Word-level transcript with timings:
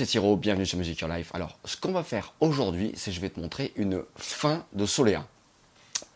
C'est 0.00 0.06
Thiro, 0.06 0.34
bienvenue 0.38 0.64
sur 0.64 0.78
Music 0.78 0.98
Your 0.98 1.10
Life. 1.10 1.30
Alors 1.34 1.58
ce 1.66 1.76
qu'on 1.76 1.92
va 1.92 2.02
faire 2.02 2.32
aujourd'hui, 2.40 2.92
c'est 2.94 3.12
je 3.12 3.20
vais 3.20 3.28
te 3.28 3.38
montrer 3.38 3.74
une 3.76 4.02
fin 4.16 4.64
de 4.72 4.86
Soléa. 4.86 5.26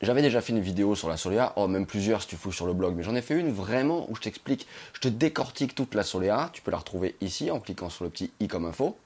J'avais 0.00 0.22
déjà 0.22 0.40
fait 0.40 0.54
une 0.54 0.60
vidéo 0.60 0.94
sur 0.94 1.10
la 1.10 1.18
Soléa, 1.18 1.52
oh 1.56 1.68
même 1.68 1.84
plusieurs 1.84 2.22
si 2.22 2.28
tu 2.28 2.36
fouilles 2.36 2.54
sur 2.54 2.64
le 2.64 2.72
blog, 2.72 2.94
mais 2.96 3.02
j'en 3.02 3.14
ai 3.14 3.20
fait 3.20 3.38
une 3.38 3.52
vraiment 3.52 4.10
où 4.10 4.16
je 4.16 4.22
t'explique, 4.22 4.66
je 4.94 5.00
te 5.00 5.08
décortique 5.08 5.74
toute 5.74 5.94
la 5.94 6.04
Soléa. 6.04 6.48
Tu 6.54 6.62
peux 6.62 6.70
la 6.70 6.78
retrouver 6.78 7.16
ici 7.20 7.50
en 7.50 7.60
cliquant 7.60 7.90
sur 7.90 8.04
le 8.04 8.08
petit 8.08 8.30
i 8.40 8.48
comme 8.48 8.64
info. 8.64 8.96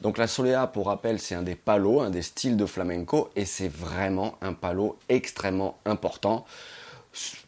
Donc 0.00 0.16
la 0.16 0.28
Soléa, 0.28 0.68
pour 0.68 0.86
rappel, 0.86 1.18
c'est 1.18 1.34
un 1.34 1.42
des 1.42 1.56
palos, 1.56 2.00
un 2.00 2.10
des 2.10 2.22
styles 2.22 2.56
de 2.56 2.66
flamenco, 2.66 3.32
et 3.34 3.46
c'est 3.46 3.66
vraiment 3.66 4.36
un 4.42 4.52
palo 4.52 4.96
extrêmement 5.08 5.76
important 5.86 6.46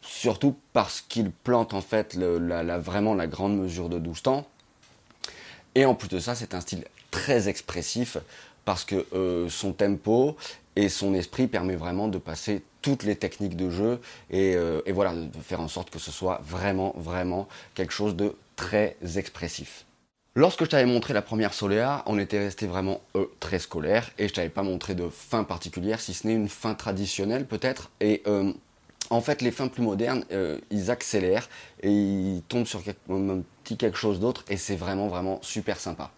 surtout 0.01 0.57
parce 0.73 0.99
qu'il 0.99 1.31
plante 1.31 1.73
en 1.73 1.79
fait 1.79 2.17
vraiment 2.17 3.13
la 3.13 3.27
grande 3.27 3.57
mesure 3.57 3.87
de 3.87 3.99
12 3.99 4.21
temps. 4.21 4.47
Et 5.75 5.85
en 5.85 5.95
plus 5.95 6.09
de 6.09 6.19
ça, 6.19 6.35
c'est 6.35 6.53
un 6.53 6.61
style 6.61 6.85
très 7.11 7.47
expressif 7.47 8.17
parce 8.65 8.83
que 8.83 9.05
euh, 9.13 9.49
son 9.49 9.73
tempo 9.73 10.35
et 10.75 10.89
son 10.89 11.13
esprit 11.13 11.47
permet 11.47 11.75
vraiment 11.75 12.07
de 12.07 12.17
passer 12.17 12.61
toutes 12.81 13.03
les 13.03 13.15
techniques 13.15 13.55
de 13.55 13.69
jeu 13.69 13.99
et, 14.29 14.55
euh, 14.55 14.81
et, 14.85 14.91
voilà, 14.91 15.13
de 15.13 15.39
faire 15.41 15.61
en 15.61 15.67
sorte 15.67 15.89
que 15.89 15.99
ce 15.99 16.11
soit 16.11 16.41
vraiment, 16.43 16.93
vraiment 16.97 17.47
quelque 17.73 17.93
chose 17.93 18.15
de 18.15 18.35
très 18.55 18.97
expressif. 19.15 19.85
Lorsque 20.35 20.63
je 20.63 20.69
t'avais 20.69 20.85
montré 20.85 21.13
la 21.13 21.21
première 21.21 21.53
Soléa, 21.53 22.03
on 22.05 22.17
était 22.17 22.39
resté 22.39 22.65
vraiment 22.65 23.01
euh, 23.15 23.25
très 23.39 23.59
scolaire 23.59 24.11
et 24.17 24.29
je 24.29 24.33
t'avais 24.33 24.49
pas 24.49 24.63
montré 24.63 24.95
de 24.95 25.09
fin 25.09 25.43
particulière, 25.43 25.99
si 25.99 26.13
ce 26.13 26.27
n'est 26.27 26.35
une 26.35 26.47
fin 26.47 26.73
traditionnelle 26.73 27.45
peut-être. 27.45 27.91
Et 27.99 28.23
en 29.11 29.19
fait, 29.19 29.41
les 29.41 29.51
fins 29.51 29.67
plus 29.67 29.83
modernes, 29.83 30.23
euh, 30.31 30.57
ils 30.71 30.89
accélèrent 30.89 31.49
et 31.83 31.91
ils 31.91 32.41
tombent 32.47 32.65
sur 32.65 32.81
un 33.09 33.41
quelque 33.77 33.97
chose 33.97 34.19
d'autre 34.19 34.43
et 34.49 34.57
c'est 34.57 34.75
vraiment, 34.75 35.07
vraiment 35.07 35.39
super 35.41 35.79
sympa. 35.79 36.11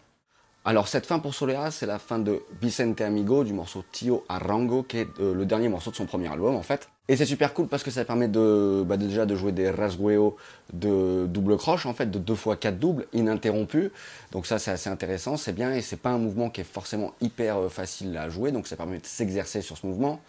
Alors 0.65 0.87
cette 0.87 1.05
fin 1.05 1.19
pour 1.19 1.35
Solera, 1.35 1.71
c'est 1.71 1.85
la 1.85 1.99
fin 1.99 2.19
de 2.19 2.41
Vicente 2.61 3.01
Amigo 3.01 3.43
du 3.43 3.51
morceau 3.51 3.83
Tio 3.91 4.23
Arango, 4.29 4.83
qui 4.83 4.99
est 4.99 5.19
euh, 5.19 5.33
le 5.33 5.45
dernier 5.45 5.67
morceau 5.67 5.91
de 5.91 5.95
son 5.97 6.05
premier 6.05 6.29
album 6.31 6.55
en 6.55 6.63
fait. 6.63 6.87
Et 7.09 7.17
c'est 7.17 7.25
super 7.25 7.53
cool 7.53 7.67
parce 7.67 7.83
que 7.83 7.91
ça 7.91 8.05
permet 8.05 8.29
de, 8.29 8.81
bah, 8.87 8.95
déjà 8.95 9.25
de 9.25 9.35
jouer 9.35 9.51
des 9.51 9.69
rasgueo 9.69 10.37
de 10.71 11.25
double 11.27 11.57
croche 11.57 11.85
en 11.85 11.93
fait, 11.93 12.09
de 12.09 12.17
2 12.17 12.33
fois 12.33 12.55
4 12.55 12.79
doubles 12.79 13.07
ininterrompus. 13.11 13.91
Donc 14.31 14.47
ça 14.47 14.57
c'est 14.57 14.71
assez 14.71 14.89
intéressant, 14.89 15.35
c'est 15.35 15.51
bien 15.51 15.73
et 15.73 15.81
c'est 15.81 15.97
pas 15.97 16.11
un 16.11 16.17
mouvement 16.17 16.49
qui 16.49 16.61
est 16.61 16.63
forcément 16.63 17.11
hyper 17.19 17.57
euh, 17.57 17.67
facile 17.67 18.15
à 18.15 18.29
jouer, 18.29 18.53
donc 18.53 18.65
ça 18.67 18.77
permet 18.77 18.99
de 18.99 19.05
s'exercer 19.05 19.61
sur 19.61 19.77
ce 19.77 19.85
mouvement. 19.85 20.21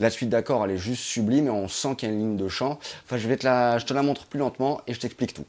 La 0.00 0.10
suite 0.10 0.30
d'accord, 0.30 0.64
elle 0.64 0.72
est 0.72 0.78
juste 0.78 1.04
sublime 1.04 1.46
et 1.46 1.50
on 1.50 1.68
sent 1.68 1.94
qu'il 1.94 2.08
y 2.08 2.12
a 2.12 2.14
une 2.14 2.20
ligne 2.20 2.36
de 2.36 2.48
chant. 2.48 2.80
Enfin, 3.04 3.18
je 3.18 3.28
vais 3.28 3.36
te 3.36 3.46
la, 3.46 3.78
je 3.78 3.86
te 3.86 3.94
la 3.94 4.02
montre 4.02 4.26
plus 4.26 4.40
lentement 4.40 4.80
et 4.88 4.94
je 4.94 4.98
t'explique 4.98 5.32
tout. 5.32 5.44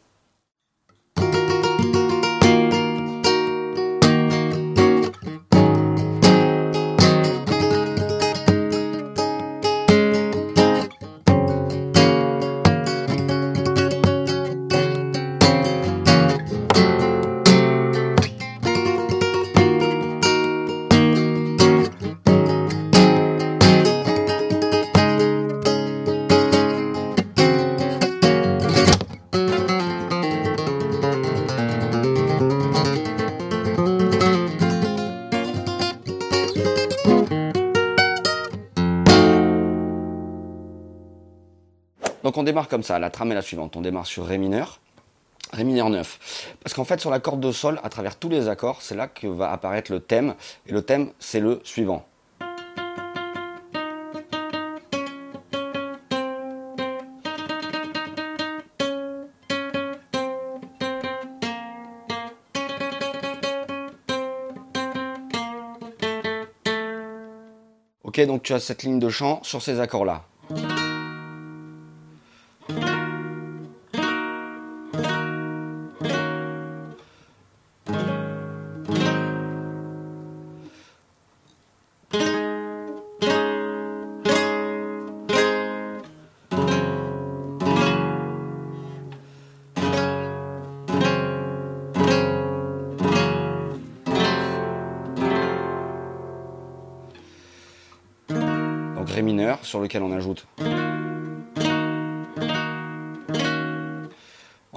Donc 42.24 42.38
on 42.38 42.44
démarre 42.44 42.68
comme 42.68 42.84
ça, 42.84 43.00
la 43.00 43.10
trame 43.10 43.32
est 43.32 43.36
la 43.36 43.42
suivante. 43.42 43.76
On 43.76 43.82
démarre 43.82 44.06
sur 44.06 44.26
Ré 44.26 44.38
mineur, 44.38 44.80
Ré 45.54 45.64
mineur 45.64 45.90
9. 45.90 46.56
Parce 46.64 46.74
qu'en 46.76 46.86
fait, 46.86 47.00
sur 47.00 47.10
la 47.10 47.20
corde 47.20 47.40
de 47.40 47.52
sol, 47.52 47.80
à 47.84 47.90
travers 47.90 48.16
tous 48.16 48.30
les 48.30 48.48
accords, 48.48 48.82
c'est 48.82 48.96
là 48.96 49.08
que 49.08 49.28
va 49.28 49.52
apparaître 49.52 49.92
le 49.92 50.00
thème. 50.00 50.36
Et 50.68 50.72
le 50.72 50.84
thème, 50.84 51.12
c'est 51.20 51.40
le 51.40 51.62
suivant. 51.64 52.06
Ok, 68.04 68.20
donc 68.26 68.44
tu 68.44 68.54
as 68.54 68.60
cette 68.60 68.84
ligne 68.84 69.00
de 69.00 69.10
chant 69.10 69.42
sur 69.42 69.62
ces 69.62 69.80
accords-là. 69.80 70.26
Ré 99.06 99.22
mineur 99.24 99.60
sur 99.64 99.80
lequel 99.80 100.04
on 100.04 100.12
ajoute 100.12 100.48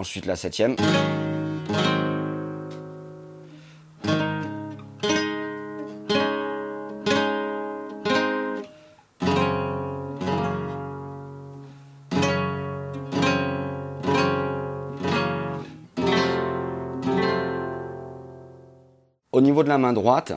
ensuite 0.04 0.26
la 0.26 0.36
septième. 0.36 0.76
Au 19.32 19.40
niveau 19.40 19.62
de 19.62 19.68
la 19.68 19.78
main 19.78 19.92
droite, 19.92 20.32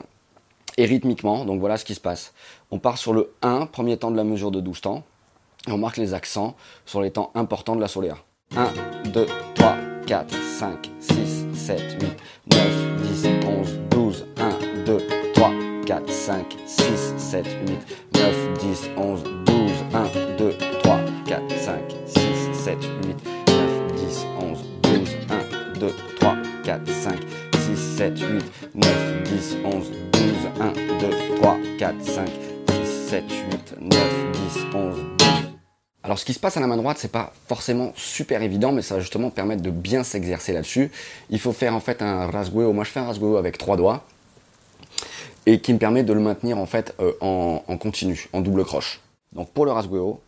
et 0.78 0.86
rythmiquement. 0.86 1.44
Donc 1.44 1.60
voilà 1.60 1.76
ce 1.76 1.84
qui 1.84 1.94
se 1.94 2.00
passe. 2.00 2.32
On 2.70 2.78
part 2.78 2.96
sur 2.96 3.12
le 3.12 3.34
1, 3.42 3.66
premier 3.66 3.98
temps 3.98 4.10
de 4.10 4.16
la 4.16 4.24
mesure 4.24 4.50
de 4.50 4.60
12 4.60 4.80
temps, 4.80 5.02
et 5.66 5.72
on 5.72 5.78
marque 5.78 5.98
les 5.98 6.14
accents 6.14 6.56
sur 6.86 7.02
les 7.02 7.10
temps 7.10 7.30
importants 7.34 7.76
de 7.76 7.82
la 7.82 7.88
soléa. 7.88 8.16
1, 8.56 8.72
2, 9.10 9.26
3, 9.54 9.76
4, 10.06 10.34
5, 10.34 10.90
6, 11.00 11.46
7, 11.52 11.98
8, 12.00 12.16
9, 12.52 13.02
10, 13.02 13.26
11, 13.46 13.80
12, 13.90 14.26
1, 14.38 14.84
2, 14.86 14.98
3, 15.34 15.50
4, 15.84 16.08
5, 16.10 16.56
6, 16.64 17.14
7, 17.18 17.46
8, 17.68 17.78
9, 18.14 18.58
10, 18.58 18.90
11, 18.96 19.22
12, 19.44 19.70
1, 19.92 20.36
2, 20.38 20.67
7, 27.98 28.16
8, 28.16 28.44
9, 28.76 29.22
10, 29.24 29.56
11, 29.64 29.90
12, 30.12 30.22
1, 30.60 30.72
2, 31.00 31.36
3, 31.40 31.56
4, 31.80 32.00
5, 32.00 32.28
6, 32.84 33.08
7, 33.08 33.24
8, 33.50 33.74
9, 33.80 34.32
10, 34.32 34.66
11, 34.72 34.94
12. 34.94 35.28
Alors 36.04 36.16
ce 36.16 36.24
qui 36.24 36.32
se 36.32 36.38
passe 36.38 36.56
à 36.56 36.60
la 36.60 36.68
main 36.68 36.76
droite, 36.76 36.98
c'est 37.00 37.10
pas 37.10 37.32
forcément 37.48 37.90
super 37.96 38.40
évident, 38.42 38.70
mais 38.70 38.82
ça 38.82 38.94
va 38.94 39.00
justement 39.00 39.30
permettre 39.30 39.62
de 39.62 39.70
bien 39.70 40.04
s'exercer 40.04 40.52
là-dessus. 40.52 40.92
Il 41.30 41.40
faut 41.40 41.52
faire 41.52 41.74
en 41.74 41.80
fait 41.80 42.00
un 42.00 42.30
rasgueo. 42.30 42.72
Moi 42.72 42.84
je 42.84 42.90
fais 42.90 43.00
un 43.00 43.06
rasgueo 43.06 43.36
avec 43.36 43.58
trois 43.58 43.76
doigts 43.76 44.04
et 45.46 45.58
qui 45.60 45.72
me 45.72 45.80
permet 45.80 46.04
de 46.04 46.12
le 46.12 46.20
maintenir 46.20 46.56
en 46.58 46.66
fait 46.66 46.94
euh, 47.00 47.14
en, 47.20 47.64
en, 47.66 47.76
continu, 47.78 48.28
en 48.32 48.42
double 48.42 48.64
croche. 48.64 49.00
Donc 49.32 49.50
pour 49.50 49.64
le 49.64 49.72
rasgueo, 49.72 50.20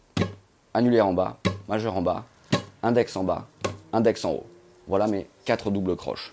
annulaire 0.75 1.07
en 1.07 1.13
bas, 1.13 1.39
majeur 1.69 1.97
en 1.97 2.03
bas, 2.03 2.25
index 2.83 3.15
en 3.15 3.23
bas, 3.23 3.47
index 3.93 4.25
en 4.25 4.33
haut. 4.33 4.47
Voilà 4.89 5.07
mes 5.07 5.29
quatre 5.45 5.71
doubles 5.71 5.95
croches. 5.95 6.33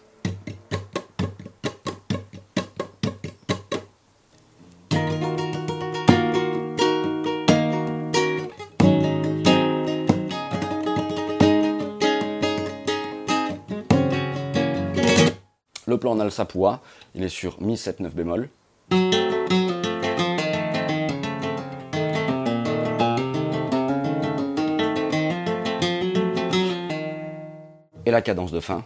Le 15.88 15.98
plan 15.98 16.12
en 16.12 16.20
alsapoua, 16.20 16.82
il 17.16 17.24
est 17.24 17.30
sur 17.30 17.62
mi 17.62 17.78
7 17.78 18.02
9 18.02 18.14
bémol. 18.14 18.50
Et 28.06 28.12
la 28.12 28.22
cadence 28.22 28.52
de 28.52 28.60
fin. 28.60 28.84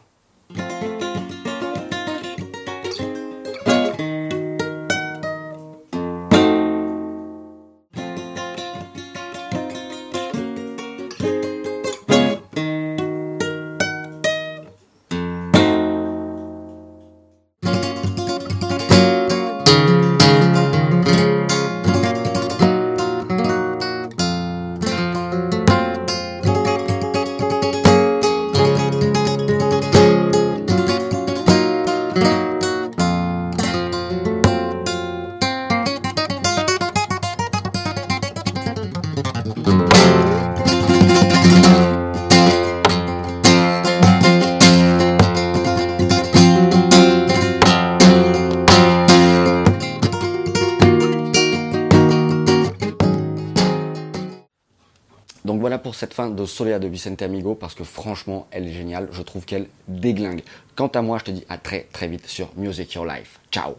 thank 32.14 32.46
you 32.46 32.51
cette 55.96 56.14
fin 56.14 56.30
de 56.30 56.46
Soleil 56.46 56.80
de 56.80 56.88
Vicente 56.88 57.22
Amigo 57.22 57.56
parce 57.56 57.76
que 57.76 57.84
franchement, 57.84 58.48
elle 58.52 58.68
est 58.68 58.74
géniale. 58.74 59.10
Je 59.12 59.22
trouve 59.22 59.46
qu'elle 59.46 59.68
déglingue. 59.88 60.44
Quant 60.76 60.88
à 60.88 61.02
moi, 61.02 61.18
je 61.20 61.26
te 61.26 61.32
dis 61.32 61.46
à 61.50 61.58
très 61.58 61.88
très 61.92 62.08
vite 62.08 62.28
sur 62.28 62.50
Music 62.56 62.94
Your 62.94 63.06
Life. 63.06 63.40
Ciao 63.52 63.76